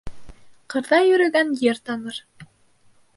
[0.73, 2.19] Ҡырҙа йөрөгән ер таныр.